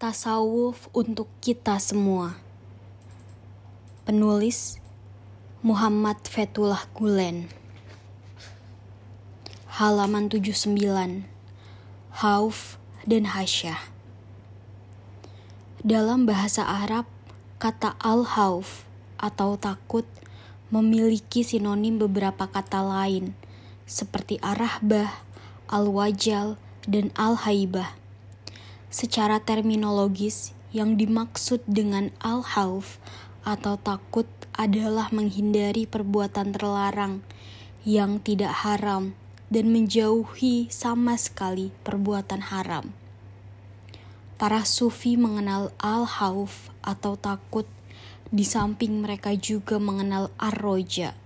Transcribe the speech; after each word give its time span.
Tasawuf 0.00 0.88
untuk 0.96 1.28
kita 1.44 1.76
semua. 1.76 2.40
Penulis 4.08 4.80
Muhammad 5.60 6.16
Fetullah 6.24 6.88
Gulen. 6.96 7.52
Halaman 9.76 10.32
79. 10.32 11.28
Hauf 12.16 12.80
dan 13.04 13.28
Hasyah. 13.28 13.76
Dalam 15.84 16.24
bahasa 16.24 16.64
Arab, 16.64 17.04
kata 17.60 17.92
al-hauf 18.00 18.88
atau 19.20 19.60
takut 19.60 20.08
memiliki 20.72 21.44
sinonim 21.44 22.00
beberapa 22.00 22.48
kata 22.48 22.80
lain 22.80 23.36
seperti 23.84 24.40
arahbah, 24.40 25.12
al-wajal, 25.68 26.56
dan 26.88 27.12
al-haibah 27.20 27.99
Secara 28.90 29.38
terminologis, 29.38 30.50
yang 30.70 30.94
dimaksud 30.94 31.62
dengan 31.66 32.14
al-hauf 32.22 33.02
atau 33.42 33.74
takut 33.78 34.26
adalah 34.54 35.10
menghindari 35.10 35.86
perbuatan 35.86 36.54
terlarang 36.54 37.22
yang 37.82 38.22
tidak 38.22 38.66
haram 38.66 39.14
dan 39.50 39.70
menjauhi 39.70 40.70
sama 40.70 41.18
sekali 41.18 41.74
perbuatan 41.82 42.50
haram. 42.54 42.94
Para 44.38 44.62
sufi 44.62 45.18
mengenal 45.18 45.74
al-hauf 45.78 46.70
atau 46.80 47.18
takut 47.18 47.66
di 48.30 48.46
samping 48.46 49.02
mereka 49.02 49.34
juga 49.34 49.82
mengenal 49.82 50.30
ar-roja 50.38 51.18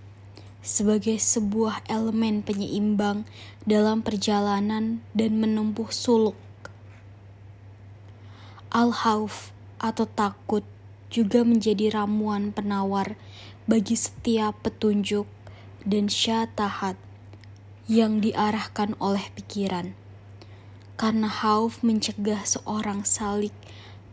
sebagai 0.65 1.21
sebuah 1.21 1.85
elemen 1.93 2.41
penyeimbang 2.41 3.29
dalam 3.69 4.01
perjalanan 4.01 5.05
dan 5.13 5.37
menempuh 5.37 5.93
suluk 5.93 6.44
Al-Hauf 8.75 9.55
atau 9.79 10.03
takut 10.03 10.67
juga 11.07 11.47
menjadi 11.47 11.95
ramuan 11.95 12.51
penawar 12.51 13.15
bagi 13.71 13.95
setiap 13.95 14.67
petunjuk 14.67 15.31
dan 15.87 16.11
syatahat 16.11 16.99
yang 17.87 18.19
diarahkan 18.19 18.99
oleh 18.99 19.23
pikiran. 19.39 19.95
Karena 20.99 21.31
hauf 21.31 21.87
mencegah 21.87 22.43
seorang 22.43 23.07
salik 23.07 23.55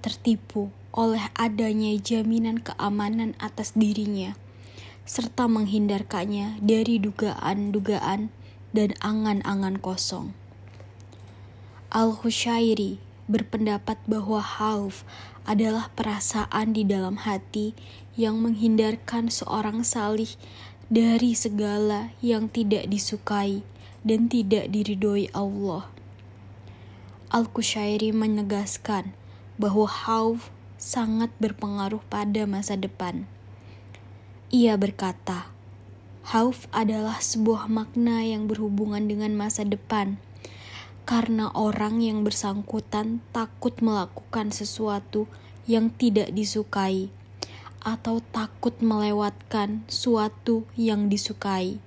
tertipu 0.06 0.70
oleh 0.94 1.34
adanya 1.34 1.98
jaminan 1.98 2.62
keamanan 2.62 3.34
atas 3.42 3.74
dirinya, 3.74 4.38
serta 5.10 5.50
menghindarkannya 5.50 6.62
dari 6.62 7.02
dugaan-dugaan 7.02 8.30
dan 8.78 8.90
angan-angan 9.02 9.82
kosong. 9.82 10.38
Al-Hushairi 11.90 13.10
berpendapat 13.32 13.96
bahwa 14.06 14.44
hauf 14.44 15.08
adalah 15.48 15.90
perasaan 15.96 16.76
di 16.76 16.84
dalam 16.84 17.24
hati 17.24 17.74
yang 18.20 18.38
menghindarkan 18.44 19.32
seorang 19.32 19.82
salih 19.88 20.30
dari 20.92 21.32
segala 21.32 22.12
yang 22.20 22.52
tidak 22.52 22.92
disukai 22.92 23.64
dan 24.04 24.28
tidak 24.28 24.68
diridhoi 24.68 25.32
Allah. 25.32 25.88
Al-Kushairi 27.32 28.12
menegaskan 28.12 29.16
bahwa 29.56 29.88
hauf 29.88 30.52
sangat 30.76 31.32
berpengaruh 31.40 32.04
pada 32.12 32.44
masa 32.44 32.76
depan. 32.76 33.24
Ia 34.52 34.76
berkata, 34.76 35.48
hauf 36.28 36.68
adalah 36.76 37.24
sebuah 37.24 37.72
makna 37.72 38.28
yang 38.28 38.52
berhubungan 38.52 39.08
dengan 39.08 39.32
masa 39.32 39.64
depan 39.64 40.20
karena 41.04 41.50
orang 41.52 42.00
yang 42.00 42.22
bersangkutan 42.22 43.20
takut 43.34 43.78
melakukan 43.82 44.54
sesuatu 44.54 45.26
yang 45.66 45.90
tidak 45.94 46.32
disukai 46.32 47.10
atau 47.82 48.22
takut 48.30 48.78
melewatkan 48.80 49.82
suatu 49.90 50.70
yang 50.78 51.10
disukai. 51.10 51.82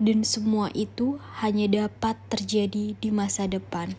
Dan 0.00 0.24
semua 0.24 0.72
itu 0.72 1.20
hanya 1.44 1.68
dapat 1.68 2.16
terjadi 2.32 2.96
di 2.96 3.08
masa 3.12 3.44
depan. 3.44 3.92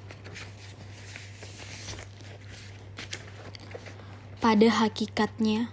Pada 4.42 4.66
hakikatnya, 4.74 5.70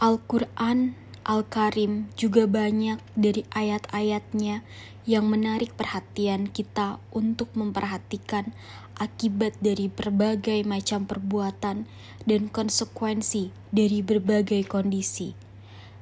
Al-Quran 0.00 0.96
Al-Karim 1.30 2.10
juga 2.18 2.50
banyak 2.50 2.98
dari 3.14 3.46
ayat-ayatnya 3.54 4.66
yang 5.06 5.30
menarik 5.30 5.78
perhatian 5.78 6.50
kita 6.50 6.98
untuk 7.14 7.54
memperhatikan 7.54 8.50
akibat 8.98 9.54
dari 9.62 9.86
berbagai 9.86 10.66
macam 10.66 11.06
perbuatan 11.06 11.86
dan 12.26 12.50
konsekuensi 12.50 13.54
dari 13.70 14.02
berbagai 14.02 14.66
kondisi 14.66 15.38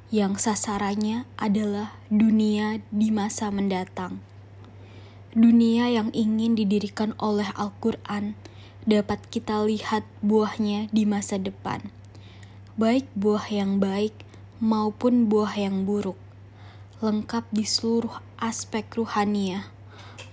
yang 0.09 0.41
sasarannya 0.41 1.29
adalah 1.37 1.93
dunia 2.09 2.81
di 2.89 3.13
masa 3.13 3.53
mendatang. 3.53 4.25
Dunia 5.37 5.93
yang 5.93 6.09
ingin 6.17 6.57
didirikan 6.57 7.13
oleh 7.21 7.53
Al-Quran 7.53 8.33
dapat 8.89 9.21
kita 9.29 9.61
lihat 9.69 10.09
buahnya 10.25 10.89
di 10.89 11.05
masa 11.05 11.37
depan, 11.37 11.93
baik 12.81 13.05
buah 13.13 13.45
yang 13.53 13.77
baik 13.77 14.28
maupun 14.59 15.31
buah 15.31 15.55
yang 15.55 15.87
buruk, 15.87 16.19
lengkap 16.99 17.47
di 17.55 17.63
seluruh 17.63 18.19
aspek 18.43 18.91
ruhania, 18.99 19.71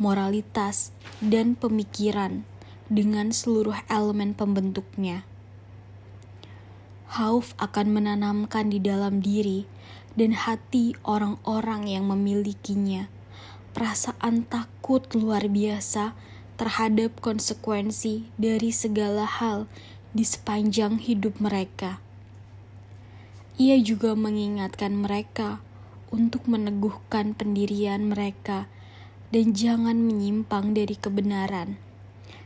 moralitas, 0.02 0.90
dan 1.22 1.53
pemikiran 1.53 2.41
dengan 2.90 3.30
seluruh 3.30 3.78
elemen 3.85 4.34
pembentuknya. 4.34 5.25
Hauf 7.16 7.53
akan 7.62 7.94
menanamkan 7.94 8.74
di 8.74 8.81
dalam 8.81 9.22
diri 9.22 9.69
dan 10.18 10.34
hati 10.34 10.97
orang-orang 11.06 11.85
yang 11.85 12.09
memilikinya 12.09 13.08
perasaan 13.78 14.47
takut 14.47 15.06
luar 15.14 15.52
biasa 15.52 16.18
terhadap 16.56 17.19
konsekuensi 17.19 18.25
dari 18.40 18.72
segala 18.72 19.28
hal 19.28 19.68
di 20.16 20.24
sepanjang 20.24 20.97
hidup 21.03 21.44
mereka 21.44 22.04
ia 23.55 23.79
juga 23.79 24.19
mengingatkan 24.19 24.99
mereka 24.99 25.63
untuk 26.11 26.43
meneguhkan 26.51 27.31
pendirian 27.31 28.11
mereka 28.11 28.67
dan 29.31 29.55
jangan 29.55 29.95
menyimpang 29.95 30.75
dari 30.75 30.99
kebenaran, 30.99 31.79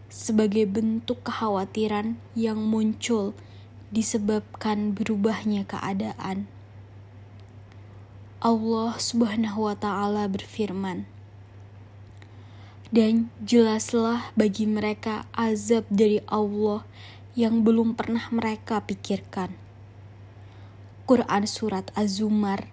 sebagai 0.06 0.70
bentuk 0.70 1.26
kekhawatiran 1.26 2.14
yang 2.38 2.62
muncul 2.62 3.34
disebabkan 3.90 4.94
berubahnya 4.94 5.66
keadaan. 5.66 6.46
Allah 8.38 8.94
Subhanahu 9.02 9.66
wa 9.66 9.74
Ta'ala 9.74 10.30
berfirman, 10.30 11.10
"Dan 12.94 13.34
jelaslah 13.42 14.30
bagi 14.38 14.70
mereka 14.70 15.26
azab 15.34 15.90
dari 15.90 16.22
Allah 16.30 16.86
yang 17.34 17.66
belum 17.66 17.98
pernah 17.98 18.30
mereka 18.30 18.86
pikirkan." 18.86 19.69
Quran 21.10 21.50
Surat 21.50 21.90
Az-Zumar 21.98 22.70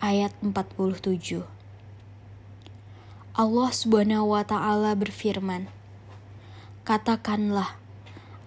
ayat 0.00 0.32
47 0.40 1.44
Allah 3.36 3.68
subhanahu 3.68 4.32
wa 4.32 4.40
ta'ala 4.48 4.96
berfirman 4.96 5.68
Katakanlah, 6.88 7.76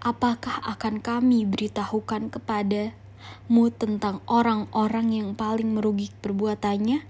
apakah 0.02 0.66
akan 0.66 1.06
kami 1.06 1.46
beritahukan 1.46 2.34
kepadamu 2.34 3.70
tentang 3.78 4.26
orang-orang 4.26 5.14
yang 5.14 5.30
paling 5.38 5.78
merugi 5.78 6.10
perbuatannya? 6.26 7.06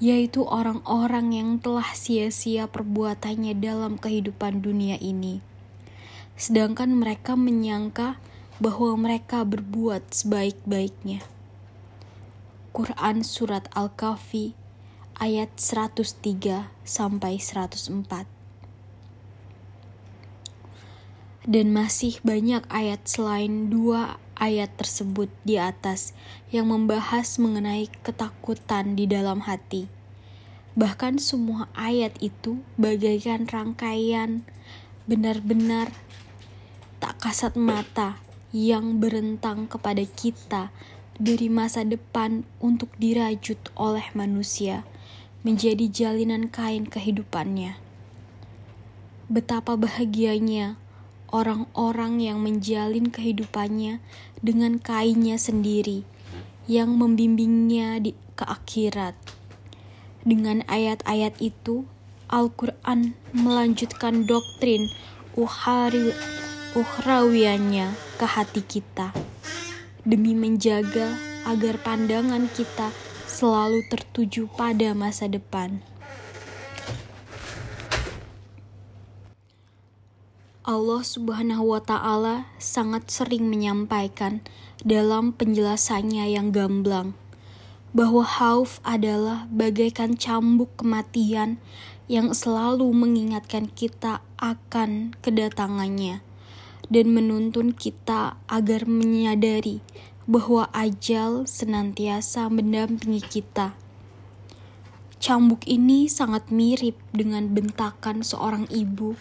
Yaitu 0.00 0.48
orang-orang 0.48 1.36
yang 1.36 1.60
telah 1.60 1.92
sia-sia 1.92 2.72
perbuatannya 2.72 3.52
dalam 3.60 4.00
kehidupan 4.00 4.64
dunia 4.64 4.96
ini. 4.96 5.44
Sedangkan 6.40 6.96
mereka 6.96 7.36
menyangka 7.36 8.16
bahwa 8.56 8.96
mereka 8.96 9.44
berbuat 9.44 10.16
sebaik-baiknya. 10.16 11.20
Quran 12.72 13.24
Surat 13.24 13.68
Al-Kahfi 13.72 14.56
ayat 15.16 15.52
103 15.56 16.68
sampai 16.84 17.40
104. 17.40 18.28
Dan 21.46 21.70
masih 21.70 22.18
banyak 22.26 22.66
ayat 22.68 23.06
selain 23.06 23.70
dua 23.70 24.18
ayat 24.36 24.72
tersebut 24.76 25.32
di 25.46 25.56
atas 25.56 26.12
yang 26.52 26.68
membahas 26.68 27.40
mengenai 27.40 27.88
ketakutan 28.04 28.98
di 28.98 29.08
dalam 29.08 29.46
hati. 29.46 29.88
Bahkan 30.76 31.16
semua 31.16 31.72
ayat 31.72 32.12
itu 32.20 32.60
bagaikan 32.76 33.48
rangkaian 33.48 34.44
benar-benar 35.08 35.88
tak 37.00 37.16
kasat 37.22 37.54
mata 37.56 38.25
yang 38.56 39.04
berentang 39.04 39.68
kepada 39.68 40.00
kita 40.00 40.72
dari 41.20 41.52
masa 41.52 41.84
depan 41.84 42.48
untuk 42.56 42.88
dirajut 42.96 43.60
oleh 43.76 44.08
manusia 44.16 44.88
menjadi 45.44 45.84
jalinan 45.92 46.48
kain 46.48 46.88
kehidupannya. 46.88 47.76
Betapa 49.28 49.76
bahagianya 49.76 50.80
orang-orang 51.28 52.16
yang 52.24 52.40
menjalin 52.40 53.12
kehidupannya 53.12 54.00
dengan 54.40 54.80
kainnya 54.80 55.36
sendiri, 55.36 56.08
yang 56.64 56.96
membimbingnya 56.96 58.00
di, 58.00 58.16
ke 58.40 58.44
akhirat. 58.48 59.12
Dengan 60.24 60.64
ayat-ayat 60.64 61.36
itu, 61.44 61.84
Al-Quran 62.32 63.12
melanjutkan 63.36 64.24
doktrin 64.24 64.88
uhari, 65.36 66.16
uhrawiannya 66.72 68.05
ke 68.16 68.24
hati 68.24 68.64
kita, 68.64 69.12
demi 70.02 70.32
menjaga 70.32 71.14
agar 71.44 71.76
pandangan 71.84 72.48
kita 72.50 72.90
selalu 73.28 73.84
tertuju 73.92 74.48
pada 74.56 74.96
masa 74.96 75.28
depan. 75.28 75.84
Allah 80.66 80.98
Subhanahu 81.06 81.78
wa 81.78 81.78
Ta'ala 81.78 82.50
sangat 82.58 83.06
sering 83.06 83.46
menyampaikan 83.46 84.42
dalam 84.82 85.30
penjelasannya 85.30 86.26
yang 86.26 86.50
gamblang 86.50 87.14
bahwa 87.94 88.26
hauf 88.26 88.82
adalah 88.82 89.46
bagaikan 89.48 90.18
cambuk 90.18 90.74
kematian 90.74 91.62
yang 92.10 92.34
selalu 92.34 92.90
mengingatkan 92.90 93.70
kita 93.70 94.26
akan 94.42 95.14
kedatangannya 95.22 96.18
dan 96.86 97.10
menuntun 97.10 97.74
kita 97.74 98.38
agar 98.46 98.86
menyadari 98.86 99.82
bahwa 100.26 100.66
ajal 100.74 101.46
senantiasa 101.46 102.50
mendampingi 102.50 103.22
kita. 103.22 103.78
Cambuk 105.16 105.64
ini 105.66 106.06
sangat 106.06 106.52
mirip 106.52 106.98
dengan 107.10 107.50
bentakan 107.50 108.20
seorang 108.20 108.68
ibu 108.70 109.16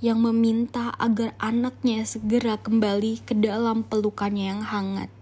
yang 0.00 0.24
meminta 0.24 0.96
agar 0.96 1.36
anaknya 1.36 2.06
segera 2.08 2.56
kembali 2.56 3.20
ke 3.24 3.36
dalam 3.36 3.84
pelukannya 3.84 4.56
yang 4.56 4.62
hangat. 4.64 5.12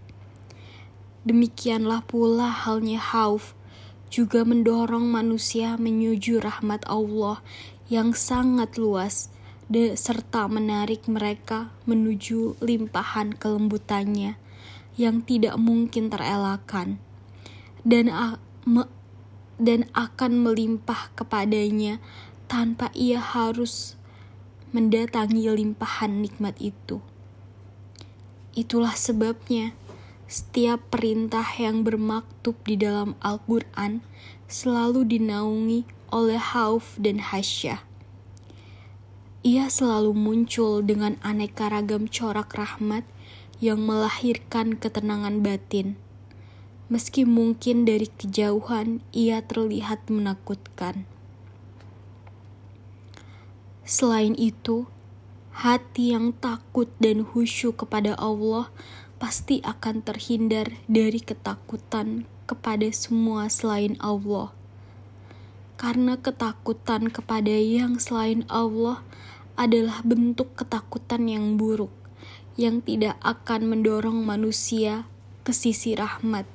Demikianlah 1.27 2.07
pula 2.07 2.47
halnya 2.47 3.03
Hauf 3.03 3.59
juga 4.09 4.47
mendorong 4.47 5.05
manusia 5.05 5.75
menuju 5.77 6.41
rahmat 6.41 6.87
Allah 6.87 7.43
yang 7.91 8.15
sangat 8.15 8.79
luas 8.79 9.29
serta 10.01 10.49
menarik 10.49 11.05
mereka 11.13 11.69
menuju 11.85 12.57
limpahan 12.65 13.37
kelembutannya 13.37 14.41
yang 14.97 15.21
tidak 15.21 15.61
mungkin 15.61 16.09
terelakkan 16.09 16.97
dan 17.85 18.09
dan 19.61 19.81
akan 19.93 20.33
melimpah 20.41 21.13
kepadanya 21.13 22.01
tanpa 22.49 22.89
ia 22.97 23.21
harus 23.21 23.99
mendatangi 24.73 25.49
limpahan 25.53 26.25
nikmat 26.25 26.57
itu. 26.61 27.05
Itulah 28.57 28.97
sebabnya 28.97 29.77
setiap 30.29 30.93
perintah 30.93 31.45
yang 31.57 31.85
bermaktub 31.85 32.57
di 32.69 32.77
dalam 32.77 33.17
Al-Quran 33.25 34.05
selalu 34.45 35.09
dinaungi 35.09 35.89
oleh 36.13 36.41
hauf 36.41 36.97
dan 37.01 37.21
hasyah. 37.21 37.88
Ia 39.47 39.71
selalu 39.71 40.19
muncul 40.19 40.83
dengan 40.83 41.15
aneka 41.23 41.71
ragam 41.71 42.11
corak 42.11 42.59
rahmat 42.59 43.07
yang 43.63 43.79
melahirkan 43.79 44.75
ketenangan 44.75 45.47
batin. 45.47 45.95
Meski 46.91 47.23
mungkin 47.23 47.87
dari 47.87 48.11
kejauhan 48.11 48.99
ia 49.15 49.39
terlihat 49.47 50.11
menakutkan. 50.11 51.07
Selain 53.87 54.35
itu, 54.35 54.91
hati 55.55 56.11
yang 56.19 56.35
takut 56.35 56.91
dan 56.99 57.23
khusyuk 57.23 57.87
kepada 57.87 58.19
Allah 58.19 58.75
pasti 59.23 59.63
akan 59.63 60.03
terhindar 60.03 60.75
dari 60.91 61.23
ketakutan 61.23 62.27
kepada 62.51 62.91
semua 62.91 63.47
selain 63.47 63.95
Allah. 64.03 64.58
Karena 65.79 66.19
ketakutan 66.19 67.07
kepada 67.09 67.55
yang 67.55 68.03
selain 68.03 68.43
Allah 68.51 69.07
adalah 69.55 70.03
bentuk 70.03 70.59
ketakutan 70.59 71.31
yang 71.31 71.55
buruk, 71.55 71.95
yang 72.59 72.83
tidak 72.83 73.15
akan 73.23 73.71
mendorong 73.71 74.27
manusia 74.27 75.07
ke 75.47 75.55
sisi 75.55 75.95
rahmat, 75.95 76.51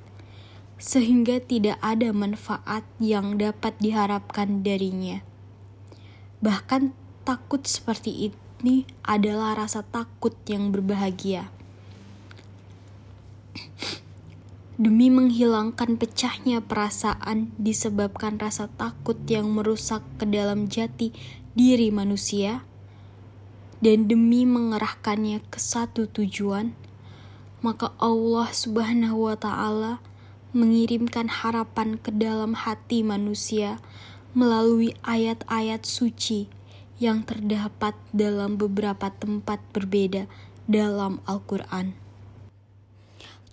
sehingga 0.76 1.40
tidak 1.40 1.80
ada 1.80 2.12
manfaat 2.12 2.84
yang 3.00 3.40
dapat 3.40 3.80
diharapkan 3.80 4.62
darinya. 4.62 5.24
Bahkan 6.44 7.04
Takut 7.24 7.64
seperti 7.64 8.36
ini 8.36 8.84
adalah 9.00 9.56
rasa 9.56 9.80
takut 9.80 10.36
yang 10.44 10.76
berbahagia. 10.76 11.48
Demi 14.74 15.14
menghilangkan 15.14 16.02
pecahnya 16.02 16.58
perasaan 16.58 17.54
disebabkan 17.62 18.42
rasa 18.42 18.74
takut 18.74 19.22
yang 19.30 19.54
merusak 19.54 20.02
ke 20.18 20.26
dalam 20.26 20.66
jati 20.66 21.14
diri 21.54 21.94
manusia, 21.94 22.66
dan 23.86 24.10
demi 24.10 24.50
mengerahkannya 24.50 25.46
ke 25.46 25.62
satu 25.62 26.10
tujuan, 26.10 26.74
maka 27.62 27.94
Allah 28.02 28.50
Subhanahu 28.50 29.30
wa 29.30 29.38
Ta'ala 29.38 30.02
mengirimkan 30.58 31.30
harapan 31.30 32.02
ke 32.02 32.10
dalam 32.10 32.58
hati 32.58 33.06
manusia 33.06 33.78
melalui 34.34 34.98
ayat-ayat 35.06 35.86
suci 35.86 36.50
yang 36.98 37.22
terdapat 37.22 37.94
dalam 38.10 38.58
beberapa 38.58 39.14
tempat 39.14 39.62
berbeda 39.70 40.26
dalam 40.66 41.22
Al-Quran. 41.30 41.94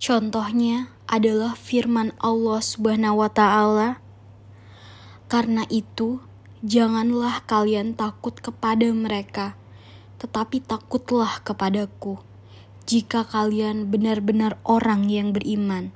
Contohnya 0.01 0.89
adalah 1.11 1.59
firman 1.59 2.15
Allah 2.23 2.63
Subhanahu 2.63 3.19
wa 3.19 3.27
Ta'ala, 3.27 3.99
"Karena 5.27 5.67
itu, 5.67 6.23
janganlah 6.63 7.43
kalian 7.43 7.99
takut 7.99 8.39
kepada 8.39 8.87
mereka, 8.95 9.59
tetapi 10.23 10.63
takutlah 10.63 11.43
kepadaku, 11.43 12.23
jika 12.87 13.27
kalian 13.27 13.91
benar-benar 13.91 14.55
orang 14.63 15.11
yang 15.11 15.35
beriman." 15.35 15.91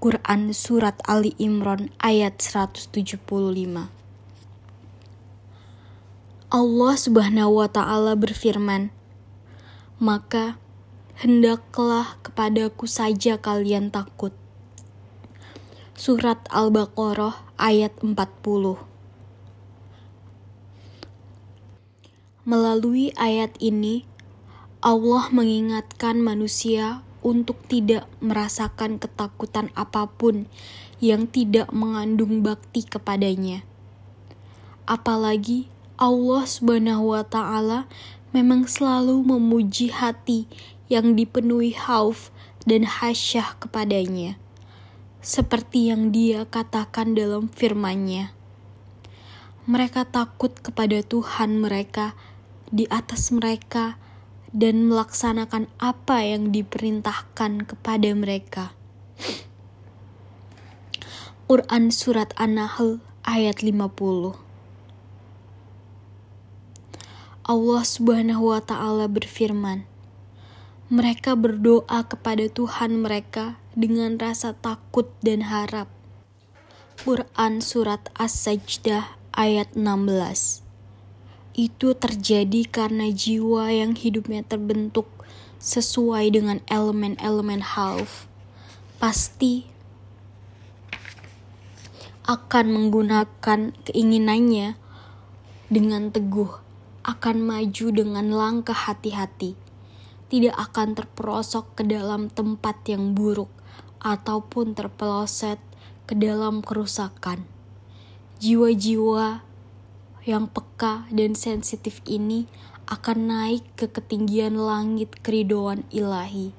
Quran 0.00 0.56
Surat 0.56 0.96
Ali 1.04 1.36
Imran 1.36 1.92
ayat 2.00 2.40
175 2.40 3.92
Allah 6.46 6.94
Subhanahu 6.94 7.60
wa 7.60 7.68
taala 7.68 8.16
berfirman, 8.16 8.88
"Maka 10.00 10.56
hendaklah 11.16 12.20
kepadaku 12.20 12.84
saja 12.84 13.40
kalian 13.40 13.88
takut." 13.88 14.36
Surat 15.96 16.44
Al-Baqarah 16.52 17.40
ayat 17.56 17.96
40. 18.04 18.76
Melalui 22.46 23.10
ayat 23.16 23.56
ini, 23.58 24.04
Allah 24.84 25.32
mengingatkan 25.34 26.20
manusia 26.22 27.02
untuk 27.26 27.58
tidak 27.66 28.06
merasakan 28.22 29.02
ketakutan 29.02 29.74
apa 29.74 30.06
pun 30.06 30.46
yang 31.02 31.26
tidak 31.26 31.72
mengandung 31.74 32.46
bakti 32.46 32.86
kepadanya. 32.86 33.66
Apalagi 34.86 35.66
Allah 35.98 36.46
Subhanahu 36.46 37.16
wa 37.16 37.26
taala 37.26 37.90
memang 38.30 38.68
selalu 38.70 39.26
memuji 39.26 39.90
hati 39.90 40.46
yang 40.86 41.18
dipenuhi 41.18 41.74
hauf 41.74 42.30
dan 42.66 42.86
hasyah 42.86 43.58
kepadanya. 43.58 44.38
Seperti 45.22 45.90
yang 45.90 46.14
dia 46.14 46.46
katakan 46.46 47.18
dalam 47.18 47.50
firman-Nya. 47.50 48.30
Mereka 49.66 50.06
takut 50.14 50.54
kepada 50.54 51.02
Tuhan 51.02 51.58
mereka 51.58 52.14
di 52.70 52.86
atas 52.86 53.34
mereka 53.34 53.98
dan 54.54 54.86
melaksanakan 54.86 55.66
apa 55.82 56.22
yang 56.22 56.54
diperintahkan 56.54 57.66
kepada 57.66 58.10
mereka. 58.14 58.70
Quran 61.50 61.90
Surat 61.90 62.30
An-Nahl 62.38 63.02
ayat 63.26 63.62
50 63.62 64.46
Allah 67.46 67.82
Subhanahu 67.86 68.50
wa 68.50 68.58
taala 68.58 69.06
berfirman, 69.06 69.86
mereka 70.86 71.34
berdoa 71.34 72.06
kepada 72.06 72.46
Tuhan 72.46 73.02
mereka 73.02 73.58
dengan 73.74 74.14
rasa 74.22 74.54
takut 74.54 75.10
dan 75.18 75.42
harap. 75.50 75.90
Quran 77.02 77.58
Surat 77.58 78.06
As-Sajdah 78.14 79.18
ayat 79.34 79.74
16 79.74 80.62
Itu 81.58 81.98
terjadi 81.98 82.70
karena 82.70 83.10
jiwa 83.10 83.66
yang 83.74 83.98
hidupnya 83.98 84.46
terbentuk 84.46 85.10
sesuai 85.58 86.30
dengan 86.30 86.62
elemen-elemen 86.70 87.66
half. 87.74 88.30
Pasti 89.02 89.66
akan 92.30 92.66
menggunakan 92.70 93.74
keinginannya 93.90 94.78
dengan 95.66 96.14
teguh 96.14 96.62
akan 97.02 97.36
maju 97.42 97.86
dengan 97.90 98.26
langkah 98.30 98.74
hati-hati, 98.74 99.65
tidak 100.26 100.58
akan 100.58 100.98
terperosok 100.98 101.78
ke 101.78 101.82
dalam 101.86 102.26
tempat 102.30 102.82
yang 102.90 103.14
buruk 103.14 103.50
ataupun 104.02 104.74
terpeleset 104.74 105.58
ke 106.06 106.14
dalam 106.14 106.62
kerusakan. 106.62 107.46
Jiwa-jiwa 108.42 109.42
yang 110.26 110.50
peka 110.50 111.06
dan 111.14 111.38
sensitif 111.38 112.02
ini 112.04 112.50
akan 112.86 113.18
naik 113.30 113.64
ke 113.74 113.86
ketinggian 113.90 114.58
langit 114.58 115.18
keridoan 115.22 115.86
ilahi. 115.90 116.54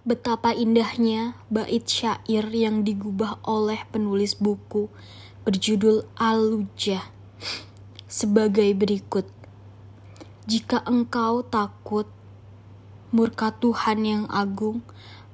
Betapa 0.00 0.56
indahnya 0.56 1.36
bait 1.52 1.84
syair 1.84 2.48
yang 2.48 2.88
digubah 2.88 3.36
oleh 3.44 3.84
penulis 3.92 4.32
buku 4.32 4.88
berjudul 5.44 6.08
Al-Lujah 6.16 7.04
sebagai 8.08 8.72
berikut. 8.72 9.28
Jika 10.48 10.80
engkau 10.88 11.44
takut 11.44 12.08
murka 13.10 13.50
Tuhan 13.50 14.06
yang 14.06 14.24
agung, 14.30 14.86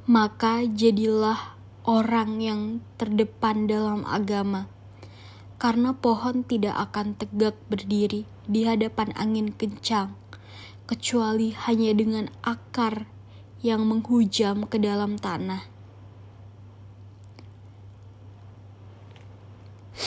maka 0.08 0.64
jadilah 0.64 1.56
orang 1.84 2.40
yang 2.40 2.62
terdepan 2.96 3.68
dalam 3.68 4.02
agama. 4.08 4.66
Karena 5.60 5.92
pohon 5.92 6.44
tidak 6.44 6.76
akan 6.90 7.16
tegak 7.16 7.56
berdiri 7.68 8.28
di 8.48 8.64
hadapan 8.64 9.12
angin 9.16 9.52
kencang, 9.52 10.16
kecuali 10.88 11.52
hanya 11.68 11.92
dengan 11.92 12.32
akar 12.40 13.08
yang 13.60 13.84
menghujam 13.84 14.64
ke 14.68 14.80
dalam 14.80 15.20
tanah. 15.20 15.75